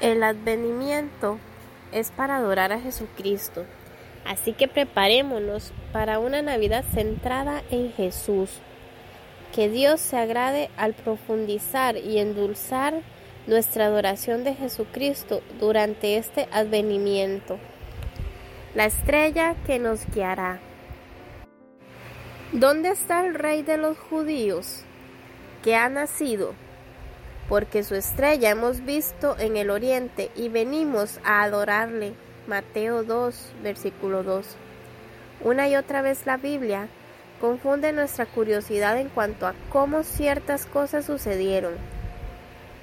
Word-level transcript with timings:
El 0.00 0.22
advenimiento 0.22 1.38
es 1.90 2.10
para 2.10 2.36
adorar 2.36 2.70
a 2.70 2.80
Jesucristo, 2.80 3.64
así 4.26 4.52
que 4.52 4.68
preparémonos 4.68 5.72
para 5.90 6.18
una 6.18 6.42
Navidad 6.42 6.84
centrada 6.92 7.62
en 7.70 7.92
Jesús. 7.92 8.50
Que 9.54 9.70
Dios 9.70 10.02
se 10.02 10.18
agrade 10.18 10.68
al 10.76 10.92
profundizar 10.92 11.96
y 11.96 12.18
endulzar 12.18 13.00
nuestra 13.46 13.86
adoración 13.86 14.44
de 14.44 14.54
Jesucristo 14.54 15.40
durante 15.58 16.18
este 16.18 16.46
advenimiento. 16.52 17.58
La 18.74 18.84
estrella 18.84 19.54
que 19.66 19.78
nos 19.78 20.06
guiará. 20.14 20.60
¿Dónde 22.52 22.90
está 22.90 23.24
el 23.24 23.34
rey 23.34 23.62
de 23.62 23.78
los 23.78 23.96
judíos 23.96 24.82
que 25.64 25.74
ha 25.74 25.88
nacido? 25.88 26.65
Porque 27.48 27.84
su 27.84 27.94
estrella 27.94 28.50
hemos 28.50 28.84
visto 28.84 29.36
en 29.38 29.56
el 29.56 29.70
oriente 29.70 30.30
y 30.34 30.48
venimos 30.48 31.20
a 31.24 31.42
adorarle. 31.42 32.14
Mateo 32.46 33.02
2, 33.02 33.52
versículo 33.62 34.22
2. 34.22 34.46
Una 35.44 35.68
y 35.68 35.76
otra 35.76 36.02
vez 36.02 36.26
la 36.26 36.36
Biblia 36.36 36.88
confunde 37.40 37.92
nuestra 37.92 38.26
curiosidad 38.26 38.98
en 38.98 39.08
cuanto 39.08 39.46
a 39.46 39.54
cómo 39.70 40.02
ciertas 40.02 40.66
cosas 40.66 41.06
sucedieron. 41.06 41.74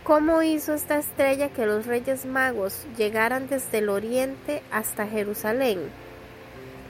¿Cómo 0.03 0.41
hizo 0.43 0.73
esta 0.73 0.97
estrella 0.97 1.49
que 1.49 1.65
los 1.65 1.85
reyes 1.85 2.25
magos 2.25 2.85
llegaran 2.97 3.47
desde 3.47 3.77
el 3.77 3.89
oriente 3.89 4.61
hasta 4.69 5.07
Jerusalén? 5.07 5.79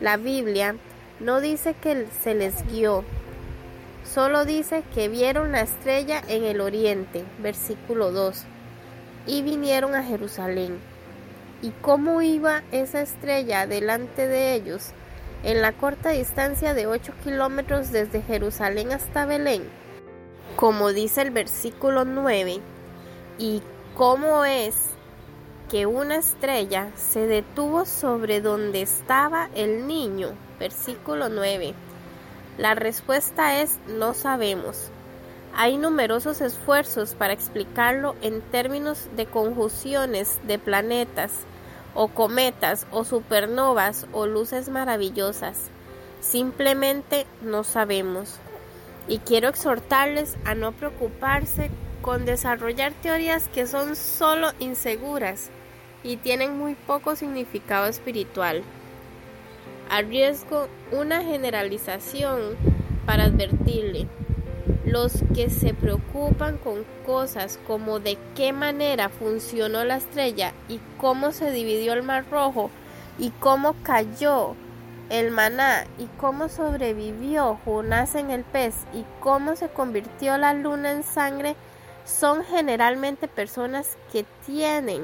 La 0.02 0.18
Biblia 0.18 0.76
no 1.20 1.40
dice 1.40 1.76
que 1.80 2.08
se 2.24 2.34
les 2.34 2.68
guió, 2.68 3.06
Solo 4.14 4.46
dice 4.46 4.84
que 4.94 5.10
vieron 5.10 5.54
la 5.54 5.62
estrella 5.62 6.22
en 6.28 6.44
el 6.44 6.62
oriente, 6.62 7.26
versículo 7.40 8.12
2, 8.12 8.44
y 9.26 9.42
vinieron 9.42 9.96
a 9.96 10.04
Jerusalén. 10.04 10.80
¿Y 11.64 11.72
cómo 11.82 12.22
iba 12.22 12.62
esa 12.72 13.02
estrella 13.02 13.66
delante 13.66 14.28
de 14.28 14.54
ellos 14.54 14.92
en 15.44 15.64
la 15.64 15.72
corta 15.72 16.10
distancia 16.10 16.76
de 16.76 16.86
8 16.86 17.12
kilómetros 17.24 17.92
desde 17.92 18.22
Jerusalén 18.22 18.92
hasta 18.92 19.26
Belén? 19.26 19.64
Como 20.58 20.94
dice 20.94 21.24
el 21.24 21.32
versículo 21.32 22.06
9, 22.06 22.60
¿y 23.40 23.64
cómo 23.96 24.46
es 24.46 24.76
que 25.72 25.88
una 25.88 26.18
estrella 26.18 26.92
se 26.96 27.26
detuvo 27.26 27.88
sobre 27.88 28.42
donde 28.42 28.84
estaba 28.84 29.50
el 29.56 29.88
niño? 29.88 30.34
Versículo 30.60 31.30
9 31.30 31.74
la 32.58 32.76
respuesta 32.76 33.62
es 33.62 33.80
no 33.88 34.14
sabemos. 34.14 34.92
Hay 35.56 35.78
numerosos 35.78 36.42
esfuerzos 36.42 37.16
para 37.16 37.34
explicarlo 37.34 38.16
en 38.22 38.42
términos 38.42 39.08
de 39.16 39.26
conjunciones 39.26 40.40
de 40.48 40.60
planetas, 40.60 41.32
o 41.96 42.08
cometas, 42.08 42.88
o 42.92 43.04
supernovas, 43.04 44.08
o 44.14 44.26
luces 44.26 44.70
maravillosas. 44.70 45.70
Simplemente 46.22 47.28
no 47.42 47.64
sabemos. 47.64 48.38
Y 49.08 49.20
quiero 49.20 49.50
exhortarles 49.50 50.38
a 50.46 50.56
no 50.56 50.72
preocuparse 50.72 51.70
con 52.02 52.26
desarrollar 52.26 52.94
teorías 52.94 53.48
que 53.48 53.68
son 53.68 53.96
solo 53.96 54.52
inseguras 54.60 55.50
y 56.04 56.18
tienen 56.18 56.58
muy 56.58 56.76
poco 56.76 57.16
significado 57.16 57.88
espiritual. 57.88 58.64
Arriesgo 59.90 60.68
una 60.92 61.22
generalización 61.24 62.56
para 63.06 63.26
advertirle. 63.26 64.08
Los 64.86 65.24
que 65.34 65.50
se 65.50 65.74
preocupan 65.74 66.58
con 66.58 66.86
cosas 67.06 67.60
como 67.68 68.00
de 68.00 68.18
qué 68.36 68.54
manera 68.54 69.10
funcionó 69.10 69.84
la 69.84 69.98
estrella 69.98 70.54
y 70.68 70.80
cómo 70.98 71.32
se 71.32 71.52
dividió 71.52 71.94
el 71.94 72.04
mar 72.04 72.26
rojo 72.30 72.70
y 73.18 73.30
cómo 73.40 73.76
cayó 73.84 74.56
el 75.10 75.32
maná 75.32 75.86
y 76.00 76.08
cómo 76.18 76.50
sobrevivió 76.50 77.60
Jonás 77.66 78.16
en 78.16 78.32
el 78.32 78.44
pez 78.44 78.76
y 78.94 79.06
cómo 79.20 79.56
se 79.56 79.70
convirtió 79.70 80.38
la 80.38 80.54
luna 80.54 80.92
en 80.92 81.04
sangre 81.04 81.56
son 82.06 82.44
generalmente 82.44 83.28
personas 83.28 83.98
que 84.12 84.26
tienen 84.46 85.02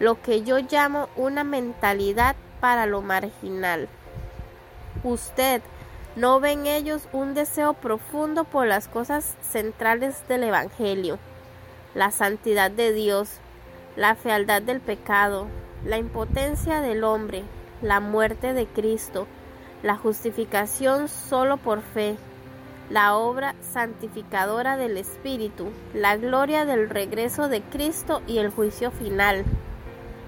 lo 0.00 0.20
que 0.20 0.42
yo 0.42 0.58
llamo 0.58 1.08
una 1.16 1.44
mentalidad 1.44 2.34
para 2.60 2.86
lo 2.86 3.02
marginal. 3.02 3.88
Usted 5.04 5.62
no 6.14 6.38
ve 6.40 6.52
en 6.52 6.66
ellos 6.66 7.08
un 7.12 7.34
deseo 7.34 7.74
profundo 7.74 8.44
por 8.44 8.66
las 8.66 8.86
cosas 8.86 9.36
centrales 9.40 10.22
del 10.28 10.44
Evangelio, 10.44 11.18
la 11.94 12.10
santidad 12.10 12.70
de 12.70 12.92
Dios, 12.92 13.38
la 13.96 14.14
fealdad 14.14 14.62
del 14.62 14.80
pecado, 14.80 15.48
la 15.84 15.98
impotencia 15.98 16.80
del 16.80 17.02
hombre, 17.02 17.42
la 17.80 17.98
muerte 17.98 18.52
de 18.52 18.66
Cristo, 18.66 19.26
la 19.82 19.96
justificación 19.96 21.08
solo 21.08 21.56
por 21.56 21.82
fe, 21.82 22.16
la 22.88 23.16
obra 23.16 23.54
santificadora 23.60 24.76
del 24.76 24.98
Espíritu, 24.98 25.70
la 25.94 26.16
gloria 26.16 26.64
del 26.64 26.88
regreso 26.88 27.48
de 27.48 27.62
Cristo 27.62 28.22
y 28.26 28.38
el 28.38 28.50
juicio 28.50 28.90
final. 28.90 29.44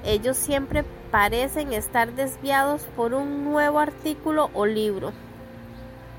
Ellos 0.04 0.36
siempre 0.36 0.84
parecen 1.14 1.72
estar 1.72 2.12
desviados 2.14 2.82
por 2.96 3.14
un 3.14 3.44
nuevo 3.44 3.78
artículo 3.78 4.50
o 4.52 4.66
libro. 4.66 5.12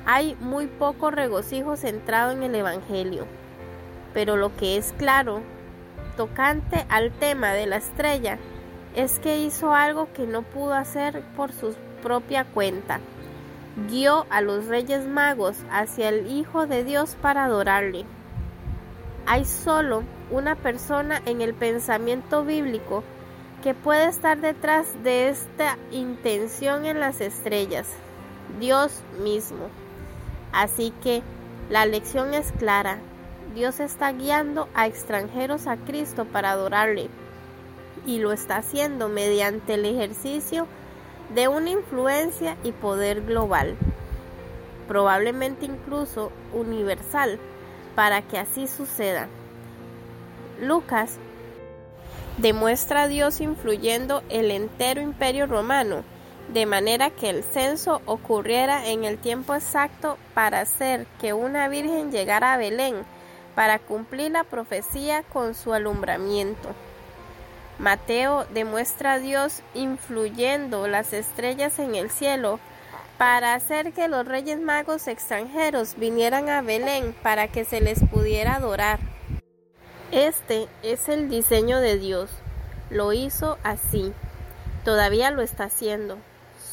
Hay 0.06 0.38
muy 0.39 0.67
poco 0.67 1.11
regocijo 1.11 1.75
centrado 1.75 2.31
en 2.31 2.44
el 2.44 2.56
Evangelio, 2.56 3.25
pero 4.13 4.38
lo 4.38 4.55
que 4.55 4.78
es 4.78 4.94
claro, 4.97 5.41
tocante 6.16 6.85
al 6.88 7.11
tema 7.11 7.51
de 7.51 7.66
la 7.66 7.75
estrella, 7.75 8.38
es 8.95 9.19
que 9.19 9.39
hizo 9.39 9.73
algo 9.73 10.07
que 10.13 10.28
no 10.28 10.44
pudo 10.44 10.75
hacer 10.75 11.23
por 11.35 11.51
su 11.51 11.75
propia 12.01 12.45
cuenta. 12.45 13.01
Guió 13.89 14.25
a 14.29 14.39
los 14.39 14.67
reyes 14.67 15.05
magos 15.05 15.57
hacia 15.72 16.07
el 16.07 16.31
Hijo 16.31 16.67
de 16.67 16.85
Dios 16.85 17.17
para 17.22 17.44
adorarle. 17.44 18.05
Hay 19.25 19.44
solo 19.44 20.03
una 20.31 20.55
persona 20.55 21.22
en 21.25 21.41
el 21.41 21.53
pensamiento 21.53 22.45
bíblico 22.45 23.03
que 23.65 23.73
puede 23.73 24.05
estar 24.05 24.39
detrás 24.39 24.85
de 25.01 25.27
esta 25.29 25.79
intención 25.89 26.85
en 26.85 26.99
las 26.99 27.19
estrellas, 27.19 27.87
Dios 28.59 29.01
mismo. 29.19 29.69
Así 30.51 30.93
que 31.01 31.23
la 31.71 31.87
lección 31.87 32.35
es 32.35 32.51
clara, 32.51 32.99
Dios 33.55 33.79
está 33.79 34.11
guiando 34.11 34.69
a 34.75 34.85
extranjeros 34.85 35.65
a 35.65 35.77
Cristo 35.77 36.25
para 36.25 36.51
adorarle 36.51 37.09
y 38.05 38.19
lo 38.19 38.33
está 38.33 38.57
haciendo 38.57 39.09
mediante 39.09 39.73
el 39.73 39.85
ejercicio 39.85 40.67
de 41.33 41.47
una 41.47 41.71
influencia 41.71 42.57
y 42.63 42.71
poder 42.71 43.25
global, 43.25 43.77
probablemente 44.87 45.65
incluso 45.65 46.31
universal, 46.53 47.39
para 47.95 48.21
que 48.21 48.37
así 48.37 48.67
suceda. 48.67 49.27
Lucas 50.61 51.17
demuestra 52.38 53.03
a 53.03 53.07
Dios 53.07 53.41
influyendo 53.41 54.23
el 54.29 54.51
entero 54.51 55.01
imperio 55.01 55.47
romano, 55.47 56.03
de 56.53 56.66
manera 56.66 57.09
que 57.09 57.29
el 57.29 57.44
censo 57.44 58.01
ocurriera 58.06 58.88
en 58.88 59.03
el 59.03 59.18
tiempo 59.18 59.56
exacto 59.56 60.18
para 60.34 60.62
hacer 60.62 61.07
que 61.19 61.34
una 61.34 61.68
virgen 61.68 62.12
llegara 62.12 62.53
a 62.53 62.57
Belén, 62.57 62.96
para 63.56 63.79
cumplir 63.79 64.31
la 64.31 64.44
profecía 64.44 65.23
con 65.23 65.56
su 65.56 65.73
alumbramiento. 65.73 66.69
Mateo 67.79 68.46
demuestra 68.53 69.13
a 69.13 69.19
Dios 69.19 69.62
influyendo 69.73 70.88
las 70.88 71.13
estrellas 71.13 71.79
en 71.79 71.96
el 71.96 72.09
cielo 72.09 72.59
para 73.17 73.53
hacer 73.53 73.94
que 73.94 74.07
los 74.07 74.25
reyes 74.25 74.59
magos 74.59 75.07
extranjeros 75.07 75.96
vinieran 75.96 76.50
a 76.50 76.62
Belén 76.62 77.16
para 77.23 77.47
que 77.47 77.66
se 77.66 77.81
les 77.81 78.03
pudiera 78.06 78.56
adorar. 78.56 79.14
Este 80.11 80.67
es 80.83 81.09
el 81.09 81.29
diseño 81.29 81.79
de 81.79 81.97
Dios. 81.97 82.29
Lo 82.91 83.11
hizo 83.11 83.57
así. 83.63 84.13
Todavía 84.84 85.31
lo 85.31 85.41
está 85.41 85.63
haciendo. 85.63 86.17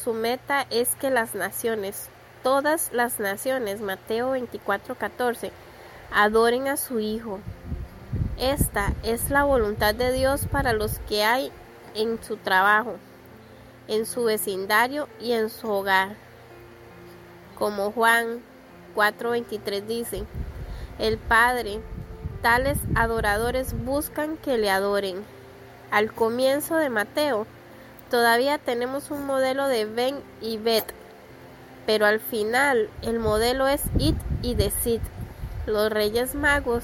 Su 0.03 0.13
meta 0.13 0.67
es 0.69 0.95
que 0.95 1.09
las 1.09 1.33
naciones, 1.33 2.09
todas 2.43 2.93
las 2.93 3.19
naciones, 3.19 3.81
Mateo 3.81 4.31
24:14, 4.31 5.51
adoren 6.11 6.67
a 6.67 6.77
su 6.77 6.99
Hijo. 6.99 7.39
Esta 8.37 8.93
es 9.01 9.31
la 9.31 9.43
voluntad 9.43 9.95
de 9.95 10.11
Dios 10.11 10.45
para 10.51 10.73
los 10.73 10.99
que 10.99 11.23
hay 11.23 11.51
en 11.95 12.23
su 12.23 12.37
trabajo, 12.37 12.97
en 13.87 14.05
su 14.05 14.25
vecindario 14.25 15.07
y 15.19 15.31
en 15.31 15.49
su 15.49 15.69
hogar. 15.69 16.15
Como 17.57 17.91
Juan 17.91 18.43
4:23 18.95 19.81
dice, 19.87 20.23
el 20.99 21.17
Padre 21.17 21.81
tales 22.43 22.77
adoradores 22.93 23.73
buscan 23.85 24.37
que 24.37 24.59
le 24.59 24.69
adoren. 24.69 25.23
Al 25.89 26.13
comienzo 26.13 26.75
de 26.75 26.89
Mateo, 26.89 27.47
todavía 28.11 28.57
tenemos 28.57 29.09
un 29.11 29.25
modelo 29.25 29.67
de 29.67 29.85
ven 29.85 30.17
y 30.41 30.57
ved, 30.57 30.83
pero 31.85 32.05
al 32.05 32.19
final 32.19 32.89
el 33.01 33.19
modelo 33.19 33.67
es 33.67 33.81
id 33.97 34.15
y 34.41 34.55
decid. 34.55 34.99
Los 35.65 35.89
reyes 35.89 36.35
magos 36.35 36.83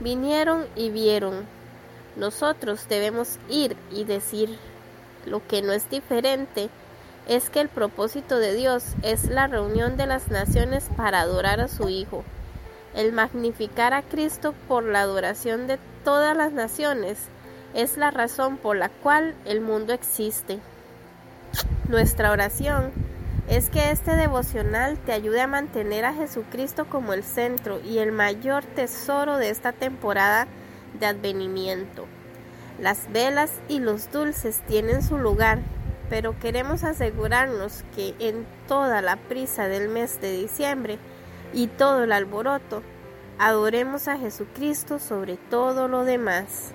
vinieron 0.00 0.66
y 0.74 0.90
vieron. 0.90 1.46
nosotros 2.16 2.88
debemos 2.88 3.38
ir 3.48 3.76
y 3.92 4.02
decir 4.02 4.58
lo 5.24 5.46
que 5.46 5.62
no 5.62 5.72
es 5.72 5.88
diferente 5.88 6.68
es 7.28 7.48
que 7.48 7.60
el 7.60 7.68
propósito 7.68 8.38
de 8.38 8.54
Dios 8.54 8.82
es 9.02 9.26
la 9.26 9.46
reunión 9.46 9.96
de 9.96 10.06
las 10.06 10.28
naciones 10.28 10.88
para 10.96 11.20
adorar 11.20 11.60
a 11.60 11.68
su 11.68 11.88
Hijo, 11.88 12.24
el 12.94 13.12
magnificar 13.12 13.94
a 13.94 14.02
Cristo 14.02 14.54
por 14.66 14.84
la 14.84 15.00
adoración 15.00 15.66
de 15.66 15.78
todas 16.04 16.36
las 16.36 16.52
naciones 16.52 17.18
es 17.74 17.96
la 17.96 18.10
razón 18.10 18.56
por 18.56 18.76
la 18.76 18.88
cual 18.88 19.34
el 19.44 19.60
mundo 19.60 19.92
existe. 19.92 20.58
Nuestra 21.88 22.30
oración 22.32 22.92
es 23.48 23.70
que 23.70 23.90
este 23.90 24.14
devocional 24.14 24.98
te 24.98 25.12
ayude 25.12 25.40
a 25.40 25.46
mantener 25.46 26.04
a 26.04 26.12
Jesucristo 26.12 26.86
como 26.86 27.14
el 27.14 27.24
centro 27.24 27.80
y 27.80 27.98
el 27.98 28.12
mayor 28.12 28.64
tesoro 28.64 29.38
de 29.38 29.50
esta 29.50 29.72
temporada 29.72 30.46
de 30.98 31.06
advenimiento. 31.06 32.06
Las 32.78 33.10
velas 33.10 33.52
y 33.68 33.80
los 33.80 34.12
dulces 34.12 34.60
tienen 34.68 35.02
su 35.02 35.18
lugar, 35.18 35.60
pero 36.10 36.38
queremos 36.38 36.84
asegurarnos 36.84 37.84
que 37.94 38.14
en 38.18 38.46
toda 38.66 39.02
la 39.02 39.16
prisa 39.16 39.66
del 39.66 39.88
mes 39.88 40.20
de 40.20 40.32
diciembre 40.32 40.98
y 41.52 41.66
todo 41.66 42.04
el 42.04 42.12
alboroto, 42.12 42.82
adoremos 43.38 44.08
a 44.08 44.18
Jesucristo 44.18 44.98
sobre 44.98 45.36
todo 45.36 45.88
lo 45.88 46.04
demás. 46.04 46.72